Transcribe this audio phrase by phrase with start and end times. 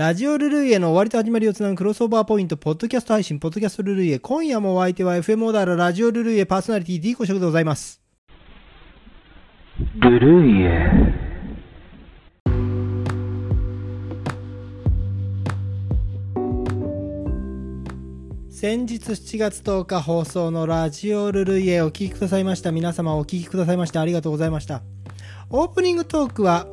[0.00, 4.18] ラジオルルイエの終わりと始まりをつなぐクロスオーバーポイント、ポッドキャスト配信、ポッドキャストルルイエ。
[4.18, 8.00] 今夜もお相手は FM オーダーララジオルルイエパーソナリティ D コショクでございます。
[9.96, 10.90] ルルイエ
[18.48, 22.72] 先日7月10日放送のラジオルルイエお聞きくださいました。
[22.72, 24.80] 皆様お聞きくださいましてありがとうございました。
[25.50, 26.66] オープニングトークは、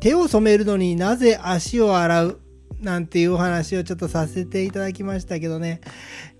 [0.00, 2.40] 手を染めるのになぜ足を洗う？
[2.80, 5.82] なんていうお話をちょっとさせていただきましたけどね。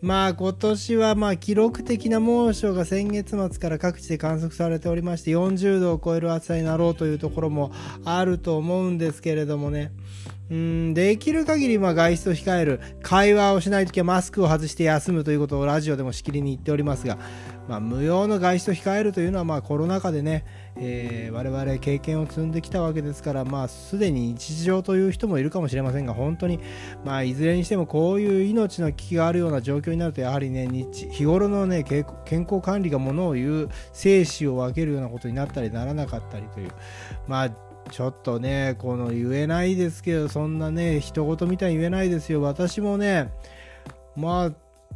[0.00, 7.72] まあ今年はまあ記録的な猛暑が先月末から各地で観測されておりまして40度を超える暑さになろうというところも
[8.06, 9.92] あると思うんですけれどもね。
[10.50, 17.18] うんできる限りま外出を控える会話をしないときはマスクを外して休むということをラジオでもしきりに言っておりますが、
[17.70, 26.58] まあ、無用の外出を控えるというのはまあコロナ禍でね、えー我々経験を積んできたわけですから、まあ、すでに日常という人もいるかもしれませんが本当に、
[27.04, 32.04] まあ、いずれにしてもこういう命の危機があるような状況になるとやはりね日日頃のね健
[32.42, 36.70] 康管理がものを言う生死を分けるようなことになったりならなかったりという
[37.28, 37.50] まあ
[37.90, 42.40] ちょっとね、この言えないですけど、そんなね、人事みたいに言えないですよ。
[42.40, 43.32] 私もね、
[44.14, 44.52] まあ、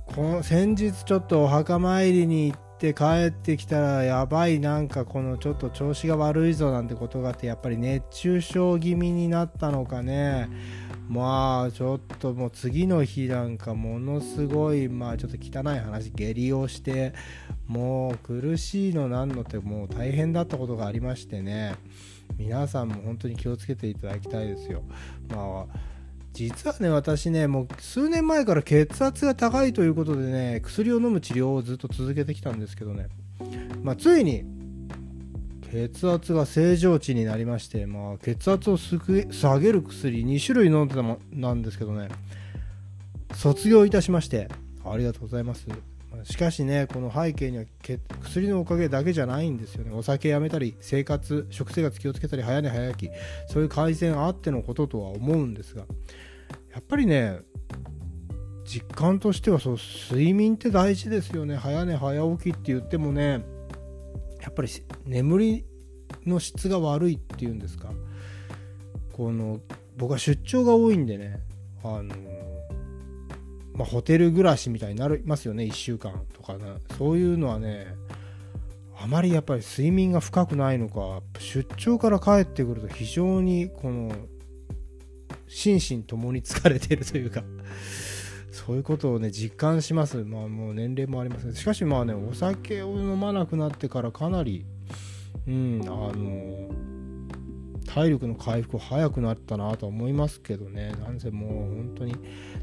[0.06, 10.48] この先日ちょっとお墓参りに行って帰ってきたら、やばい、なんかこのちょっと調子が悪いぞなんてことがあって、やっぱり熱中症気味になったのかね。
[11.08, 17.12] まあちょっともう次の日なんかものすごいまあちょっと汚い話下痢をして
[17.66, 21.74] もう苦しいのなんのってもう大変だったことがありましてね
[22.38, 24.82] 皆さんも本当に気をつけていただきたいですよ。
[25.28, 25.93] まあ
[26.34, 33.06] 実はね私ねもう数年前から血圧が高いということでね薬を飲む治療をずっと続けてきたんですけどね、
[33.82, 34.44] まあ、ついに
[35.70, 42.08] 血圧が正常値になりまして、まあ、血圧をすく下げる薬2種類飲んでたもなんですけどね。
[43.34, 44.48] 卒業いたしまして
[44.84, 45.66] ありがとうございます。
[46.24, 49.92] しかしねこの背景にはけ薬のおかげだけじゃないんですよね。
[49.94, 53.12] お酒やめたり生活食生活気をつけたり早寝早起き。
[53.48, 55.84] そういう改善あってのこととは思うんですが。
[56.72, 57.38] やっぱりね
[58.64, 59.76] 実感としてはそう
[60.10, 61.56] 睡眠って大事ですよね。
[61.56, 63.44] 早寝早起きって言ってもね
[64.40, 64.68] やっぱり
[65.04, 65.64] 眠り
[66.26, 67.92] の質が悪いっていうんですか。
[69.12, 69.60] この
[69.96, 71.40] 僕は出張が多いんでね
[71.84, 72.14] あの
[73.74, 76.64] まあ、ホテル暮らしみたいになりますよね1週間とかね。
[76.96, 77.94] そういうのはね
[78.96, 84.12] あまりやっぱり睡眠が深くないのか出張から帰ってくると非常にこの
[85.48, 87.42] 心身ともに疲れてるというか
[88.52, 90.18] そういうことをね実感します。
[90.24, 94.64] まあもう年齢もありますしかしまあねお酒を飲まなくなってからかなり
[95.48, 96.68] うんあの
[97.94, 100.92] 体力の回復早くなったなと思いますけどね。
[101.00, 102.16] なんせもう本当に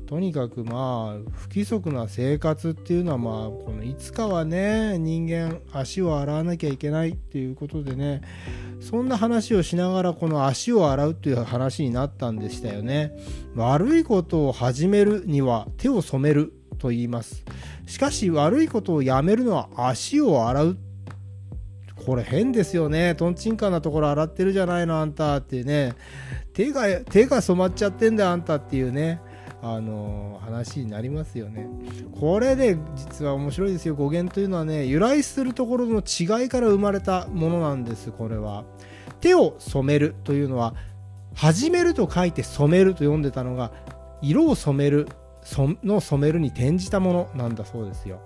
[0.05, 8.21] とにかくまあ不規則な生活っていうのはまあこのいつかはね人間足を洗わなきゃいけないっていうことでね
[8.81, 13.13] そんな話をしながらこの足を洗うっていう話になったんでしたよね。
[13.55, 17.45] 悪いことを始めるには手を染めると言います。
[17.87, 20.77] しかし悪いことをやめるのは足を洗う
[22.05, 23.15] これ変ですよね。
[23.15, 25.93] とんちんかんなところ洗ってるじゃないの、あんたっていうね。
[26.53, 29.21] 手が、手が染まっちゃってんだよ、あんたっていうね。
[29.63, 31.67] あの話になりますよね。
[32.19, 33.95] これで、実は面白いですよ。
[33.95, 38.65] 語源というのはね、由来するところの違いから生まれたものなんです、これは。
[39.19, 40.73] 手を染めるというのは、
[41.35, 43.71] 始めると書いて染めると読んでたのが、
[44.21, 45.07] 色を染める
[45.83, 48.21] の染めるに転じたものなんだそうですよ。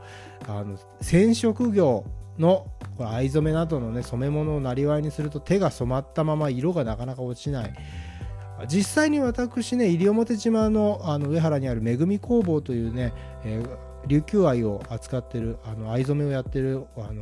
[0.48, 2.06] あの染色業
[2.38, 7.74] のこれ藍染めなどのね染め物をなりわいにすると手が染まったまま色がなかなか落ちない。
[8.70, 13.14] 実際に私ね西表島のあの上原にあるめぐみ工房というね、
[13.44, 17.22] えー、琉球藍を扱ってるあの藍染めをやってるあの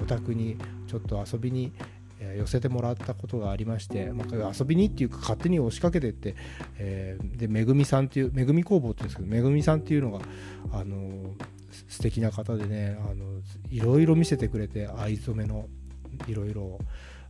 [0.00, 0.58] お宅に
[0.88, 1.72] ちょっと遊びに
[2.36, 6.34] 寄せてもらったことがありまして、まあ、遊びにっていうか勝手に押しかけてって、
[6.78, 10.20] えー、でめぐみさんっていうめぐみ工房って言うんですけどめぐみさんっていうのが
[10.72, 11.34] あの
[11.88, 13.40] 素敵な方でねあの
[13.70, 15.68] いろいろ見せてくれて藍染めの
[16.26, 16.78] いろいろ。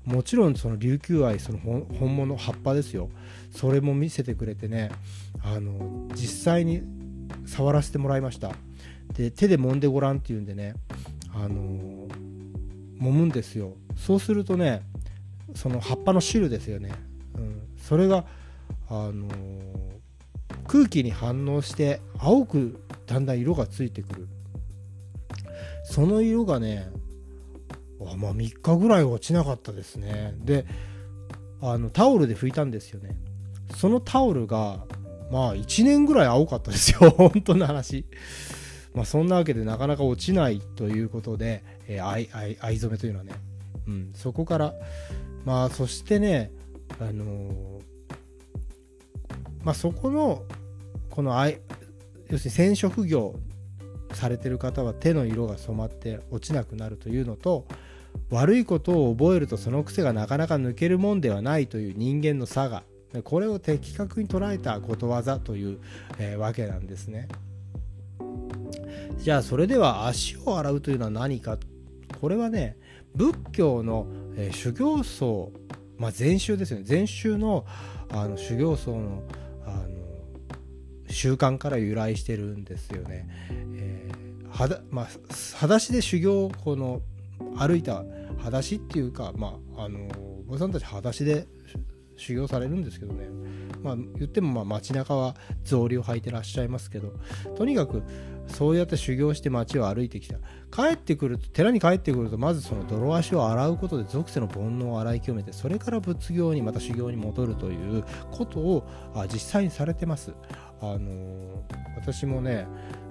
[0.05, 3.08] もちろんその琉球藍その本物葉っぱですよ。
[3.50, 4.91] それも見せてくれてね
[5.43, 6.82] あの実際に
[7.46, 8.52] 触らせてもらいました。
[9.14, 10.75] で手で揉んでごらんっていうんでね
[11.35, 12.06] あの
[13.00, 13.76] 揉むんですよ。
[13.97, 14.82] そうするとね
[15.55, 16.93] その葉っぱの汁ですよね、
[17.37, 18.26] うん、それが
[18.90, 19.29] あの
[20.67, 24.29] 空気に反応して青くだんだん色がついてくる。
[25.85, 26.91] その色がね
[28.01, 30.35] あまあ3日ぐらい落ちなかったですね。
[30.39, 30.67] で
[31.61, 33.17] あのタオルで拭いたんですよね。
[33.77, 34.85] そのタオルが
[35.31, 37.11] まあ1年ぐらい青かったですよ。
[37.17, 38.05] 本当の話。
[38.95, 43.33] まあそんなわけでなかなか落ちないということで、えー、藍藍藍染めというのはね、
[43.87, 44.75] うん、そこから
[45.45, 46.50] まあそしてね
[47.00, 47.83] あのー、
[49.65, 50.43] まあそこの
[51.11, 51.59] この藍
[52.29, 53.35] 要するに染色業
[54.12, 57.67] されてる方は手の色が染まって落ちなくなるというのと
[58.31, 62.85] 悪いことを覚えるとその癖がなかなか抜けるもんではないという人間の差が
[63.23, 65.79] これを的確に捉えたことわざという、
[66.19, 67.29] えー、わけなんですね。
[69.19, 71.59] じゃあそれでは足を洗うというのは何か
[72.21, 72.76] これはね
[73.15, 74.06] 仏教の、
[74.37, 75.53] えー、修行僧、
[75.97, 77.65] まあ、禅宗ですよね禅宗の
[78.11, 79.23] あの修行僧のあの
[81.14, 83.28] 習慣から由来してるんですよね。
[83.75, 85.08] えー、はだまあ、
[85.55, 87.02] 裸足で修行この
[87.56, 88.05] 歩いた
[88.38, 90.08] 裸足っていうか、まあ、あの
[90.40, 91.46] お坊さんたち裸足で
[92.16, 93.28] 修行されるんですけどね、
[93.82, 95.34] まあ、言ってもまあ街中は
[95.64, 97.12] 草履を履いてらっしゃいますけど
[97.56, 98.02] とにかく
[98.46, 100.37] そうやって修行して街を歩いてきた
[100.70, 108.87] 帰ってくると寺に帰ってくるとまずその泥足を洗うことで属性の煩悩を洗い清めてそれから仏業にまた修行に戻るということを
[109.32, 110.32] 実際にされてます。
[110.93, 111.63] あの、
[111.97, 112.67] 私もね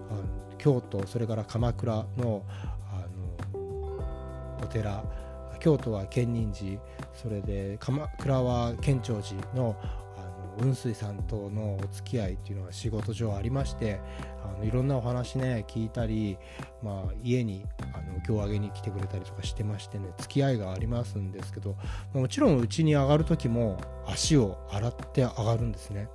[0.10, 0.24] あの
[0.58, 2.44] 京都それから鎌倉の
[2.92, 5.04] あのお寺
[5.60, 6.80] 京都は建仁寺
[7.14, 9.76] それで鎌倉は建長寺の
[10.18, 10.22] あ
[10.56, 14.00] の雲水さんとのお付き合いっていうのは仕事上ありまして
[14.44, 16.38] あのいろんなお話ね聞いたり、
[16.84, 21.76] まあ、家にあの今日あげに来てくれたりとかしてましてね付き合いがありますんですけど
[22.14, 26.10] もちろんうちに上がる時も足を洗って上がるんですね。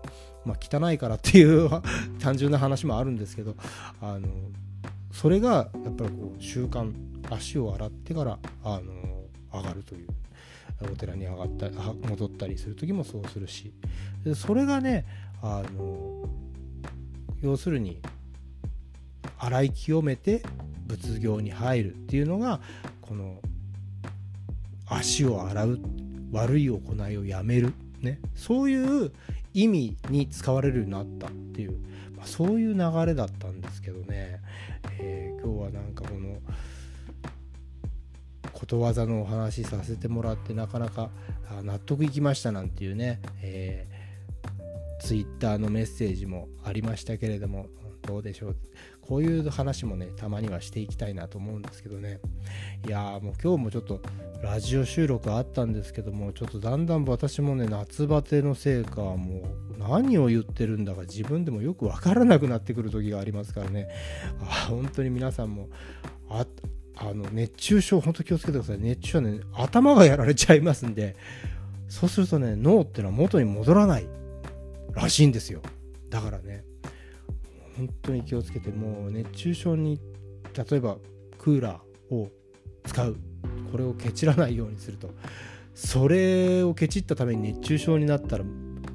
[0.49, 1.69] まあ、汚いからっていう
[2.19, 3.55] 単純な話もあるんですけど
[4.01, 4.29] あの
[5.13, 6.91] それがやっぱりこう習慣
[7.31, 10.09] 足を洗ってからあの上がるという
[10.91, 11.71] お寺に上がった
[12.09, 13.73] 戻ったりする時もそうするし
[14.25, 15.05] でそれがね
[15.43, 16.29] あの
[17.43, 18.01] 要するに
[19.39, 20.43] 洗い清めて
[20.87, 22.61] 仏業に入るっていうのが
[23.03, 23.41] この
[24.87, 25.81] 足を洗う
[26.33, 26.81] 悪い行
[27.11, 29.13] いをやめる、ね、そういう
[29.63, 31.73] 意味に使われるようになったっていう、
[32.17, 34.41] まあ、そういう流れだったんですけどね、
[35.01, 36.41] えー、今日はなんかこの
[38.53, 41.11] ことわざのお話させてもらってなかなか
[41.63, 47.67] 納得いきましたなんていうね、えー、ツイッターのメッセージもありましたけれども
[48.03, 48.57] どうでしょう？
[49.09, 52.21] こういう話もねたまにはしていきたいなと思うんですけどね
[52.87, 54.03] いやーもう今日もちょっと
[54.43, 63.89] ラジオ収録あったんですけどもちょっとだんだん私もね夏バテのせいかもう何を言ってるんだか自分でもよくわからなくなってくる時がありますからね
[64.43, 65.69] あ本当に皆さんも
[66.29, 66.47] あ
[67.01, 68.79] あの熱中症、本当気をつけてください。
[68.81, 71.15] 熱中症ね、頭がやられちゃいますんで、
[71.89, 74.09] そうするとね、脳ってのは元に戻らない
[74.95, 75.63] らしいんですよ。
[76.11, 76.65] だからね、
[77.79, 80.01] 本当に気をつけて、もう熱中症に、
[80.53, 80.99] 例えば
[81.39, 82.29] クーラーを
[82.85, 83.17] 使う、
[83.71, 85.11] これをケチらないようにすると、
[85.75, 88.45] それをケチったために熱中症になったら、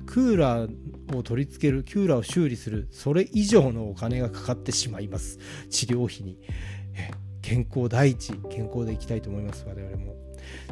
[0.06, 5.40] クーラーを取り付ける、クーラーを修理する、それ以上のお金がかかってしまいます。
[5.70, 6.38] 治療費に。
[7.54, 10.16] 健康第一、健康でいきたいと思います、我々も。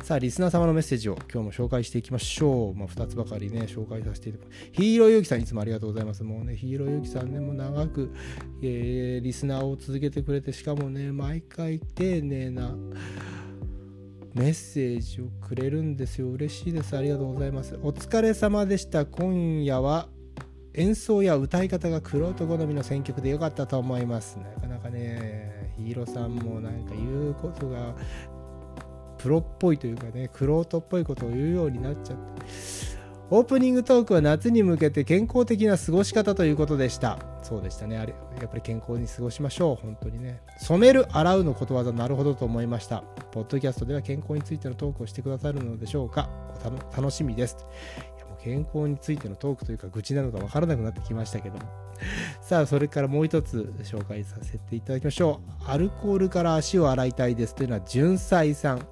[0.02, 2.74] さあ、リスナー様のメッセージを今日も紹介していきましょう。
[2.76, 4.70] まあ、2つばかりね、紹介させていただきます。
[4.72, 6.24] ヒーローゆうきさん、いつもありがとうございます。
[6.24, 8.12] もうね、ヒーローゆうきさんね、もう長く、
[8.64, 12.76] えー、リスナーを続けてくれて、しかもね、毎回丁寧な
[14.34, 16.32] メッセージをくれるんですよ。
[16.32, 16.98] 嬉しいです。
[16.98, 17.78] ありがとうございます。
[17.84, 19.06] お疲れ様でした。
[19.06, 20.10] 今夜は
[20.74, 24.40] 演奏や歌い方がクロート好みの選曲でよかったと思います。
[24.40, 27.94] なかなかね、ヒーローさんもなんか言うことが
[29.18, 32.42] プロっぽいというかね、クロートっぽいことを言うようになっちゃって。
[33.34, 37.18] オープニングトークは夏に向けて健康的な過ごし方ということでした。
[37.44, 37.98] そうでしたね。
[37.98, 39.76] あれ、やっぱり健康に過ごしましょう。
[39.76, 40.42] 本当にね。
[40.58, 43.04] 染める、洗うのことわざ、なるほどと思いました。
[43.32, 46.30] ポッドキャストでは健康についてのトークをしてくださるのでしょうか。
[46.94, 47.66] 楽しみです。
[48.44, 51.62] 健康についてのトークというか愚痴なのか分からなくなってきましたけども
[52.52, 55.72] さあそれからもう一つ紹介させていただきましょう。
[55.72, 58.86] アルコールから足を洗いたいですというのは純菜さん。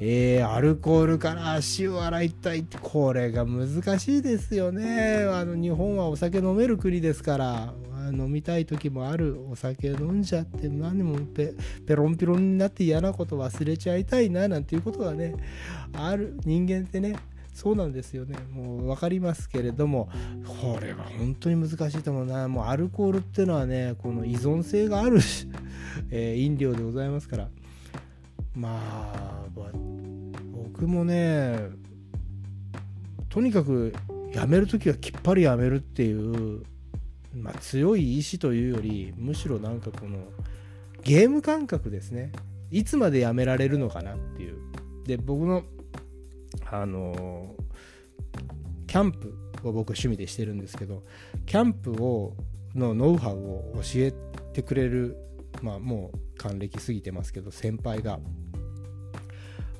[0.00, 5.26] えー、アルコールから足を洗いたいってこれが難しいですよね。
[5.30, 7.74] あの日本はお酒飲める国ですから
[8.10, 11.52] 飲みたい時もあるお酒飲んじゃって何もペ
[11.86, 15.34] ペロンピロンになって嫌なこと忘れちゃいたいななんていうことがね
[15.92, 17.16] ある人間ってね
[17.58, 18.36] そうなんですよね。
[18.52, 20.08] もう分かりますけれども
[20.46, 22.46] これは本当に難しいと思うな。
[22.46, 25.18] もうアルコールっていうのはねこの依存性がある
[26.12, 27.48] えー、飲料でございますから。
[28.54, 29.44] まあ
[30.52, 31.58] 僕もね
[33.28, 33.92] とにかく
[34.32, 36.62] やめる時はきっぱりやめるっていう、
[37.34, 40.18] まあ、強い意志というよりむしろなんかこの
[41.02, 42.30] ゲーム感覚ですね。
[42.70, 44.58] いつまでやめられるのかなっていう。
[45.04, 45.64] で僕の
[46.70, 47.54] あの
[48.86, 51.02] キャンプを僕趣味でしてるんですけど
[51.46, 52.34] キャンプを
[52.74, 54.12] のノウハウを教え
[54.52, 55.16] てくれる
[55.62, 58.18] まあもう還暦過ぎてますけど先輩が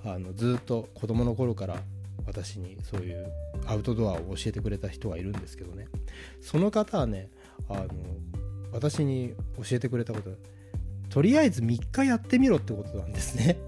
[0.04, 1.78] あのずっと子供の頃から
[2.26, 3.32] 私にそういう
[3.66, 5.88] アウトドアを教えてくれた人がいるんですけどね。
[6.40, 7.30] その方はね
[7.68, 7.88] あの
[8.72, 10.30] 私に教えてくれたこと
[11.08, 13.58] とりあえず3日やってみろってことなんですね。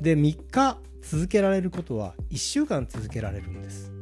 [0.00, 3.92] で3日続けられることは1週間続けられるんです。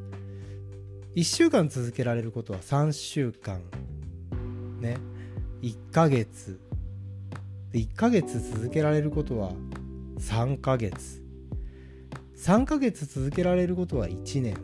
[1.15, 3.61] 1週間続けられることは3週間。
[4.81, 4.99] ね。
[5.63, 6.61] 1ヶ月。
[7.73, 9.53] で1ヶ月続けられることは
[10.19, 11.23] 3ヶ月。
[12.37, 14.57] 3ヶ月続けられることは1年。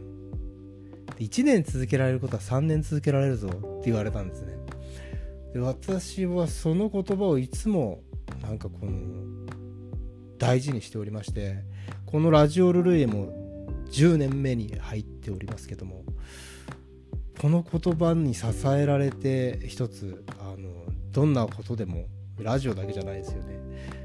[1.19, 4.55] 1年続けられることは3年続けられるぞって言われたんですね。
[5.53, 8.03] で私はその言葉をいつも
[8.43, 9.42] なんかこの
[10.43, 11.59] 大事にしておりまして
[12.05, 13.33] このラジオルルイエも
[13.93, 16.03] 10年目に入っておりますけども
[17.41, 22.07] この言葉に支えられて一つあのどんなことでも
[22.41, 23.45] ラジオだけじゃないですよね、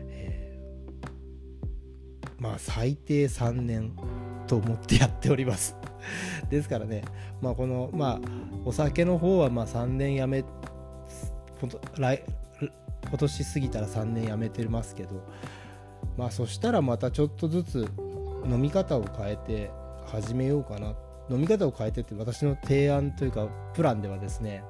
[0.09, 3.97] えー、まあ最低3年
[4.45, 5.75] と思ってやっております。
[6.51, 7.03] ですからね
[7.41, 8.29] まあこのまあ
[8.63, 10.45] お酒の方はまあ3年やめ
[11.59, 11.71] 今
[13.17, 15.23] 年過ぎたら3年やめてますけど
[16.17, 17.87] まあそしたらまたちょっとずつ
[18.45, 19.71] 飲み方を変えて
[20.05, 20.95] 始めようかな。
[21.29, 24.63] 飲み方を変えてって私の提案というかプランではですね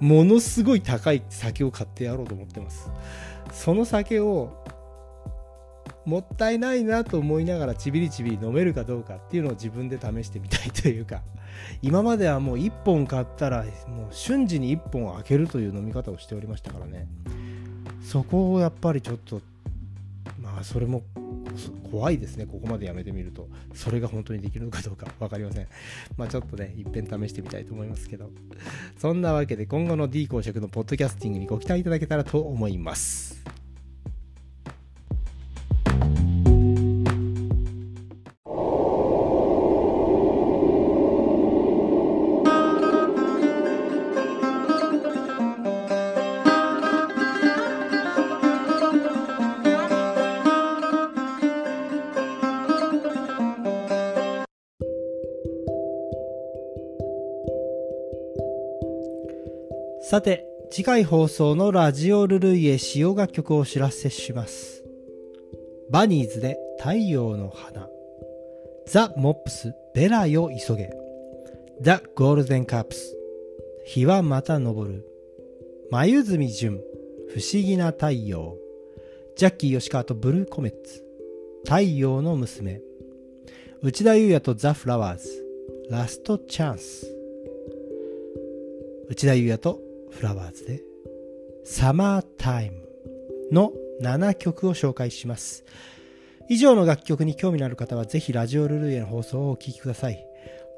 [0.00, 2.90] ものすごい高い酒を買ってやろうと思ってます。
[3.52, 4.64] その酒を
[6.04, 11.22] もったいないなと思いながらちびりちびり飲めるかどうかっていうのを自分で試してみたいというか
[11.82, 17.06] 今まではもう1本買ったらもう瞬時に1本開けるという飲み方をしておりましたからね。
[18.02, 19.40] そこをやっぱりちょっと
[20.40, 21.02] まあそれも
[21.90, 22.46] 怖いですね。
[22.46, 23.48] ここまでやめてみると。
[23.74, 25.68] それが本当にできるのかどうか分かりません。
[26.16, 28.30] まあちょっとねいっぺん試してみたいと思いますけど。
[28.98, 33.59] そんなわけで今後の D 公爵のポッドキャスティングにご期待いただけたらと思います。
[60.10, 64.82] さて、次回放送のラジオルルイエ使用楽曲をお知らせします。
[65.88, 67.88] バニーズで太陽の花。
[68.88, 70.90] ザ・モップス、ベラよ急げ。
[71.80, 73.16] ザ・ゴールデンカップス。
[73.86, 75.06] 日はまた昇る。
[75.92, 76.82] 眉住純、
[77.28, 78.56] 不思議な太陽。
[79.36, 81.04] ジャッキー吉川とブルーコメッツ。
[81.66, 82.80] 太陽の娘。
[83.80, 85.46] 内田裕也とザ・フラワーズ。
[85.88, 87.06] ラストチャンス。
[89.08, 90.82] 内田裕也とフラワーズで
[91.64, 92.88] サマータイム
[93.52, 95.64] の7曲を紹介します。
[96.48, 100.24] 以上の楽曲に興味のある方はぜひラジオルルイエの放送をお聴きください。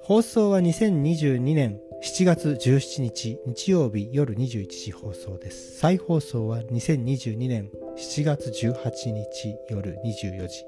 [0.03, 5.79] 放送は2022年7月17日日曜日夜21時放送です。
[5.79, 10.65] 再放送は2022年7月18日夜24時。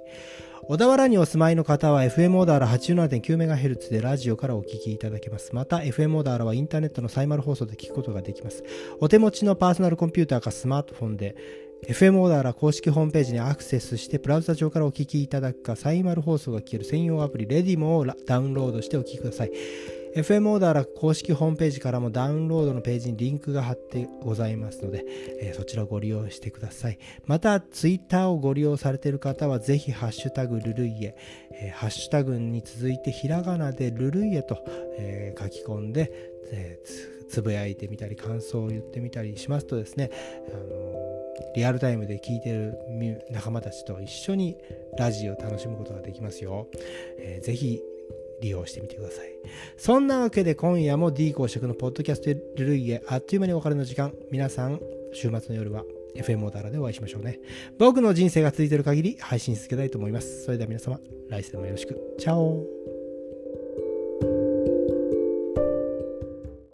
[0.66, 5.54] 小田原にお住まいの方は FM オーダーラ 87.9MHz でラジオからお聞きいただけます。
[5.54, 8.64] また FM オーダーラはインターネットのサイマル放送で聞くことができます。
[8.98, 11.36] お手持ちのパーソナルコンピューターかスマートフォンで
[11.86, 20.03] FM オーダーラ公式ホームページにアクセスしてブラウザ上からお聞きいただくかサイマル放送が聞ける専用アプリレディモをダウンロードしてお聞きください。
[20.14, 25.04] FM オーダーラ公式ホームページからもダウンロードのページにリンクが貼ってございますので、
[25.40, 26.98] えー、そちらをご利用してください。
[27.26, 31.16] また、ツイッターをご利用されている方は、ぜひ、ハッシュタグルルイエ、
[31.50, 34.64] えー、ハッシュタグに続いて、ひらがなでルルイエと、
[34.98, 36.12] えー、書き込んで、
[36.52, 40.10] えー、つぶやいてみたり、感想を言ってみたりしますとですね、
[40.48, 40.94] あの
[41.56, 42.78] リアルタイムで聞いてる
[43.30, 44.56] 仲間たちと一緒に
[44.96, 46.68] ラジオを楽しむことができますよ。
[47.18, 47.80] えー、ぜひ
[48.44, 49.28] 利用してみてください。
[49.78, 52.28] そんなわけで今夜も D 公職のポッドキャスト
[52.60, 54.12] ルルイへあっという間にお別れの時間。
[54.30, 54.80] 皆さん、
[55.14, 55.84] 週末の夜は
[56.14, 57.40] FM オーダーでお会いしましょうね。
[57.78, 60.44] 僕の人生が続いている限り配信続けたいと思います。
[60.44, 61.98] それでは皆様、来世もよろしく。
[62.18, 62.93] チャオ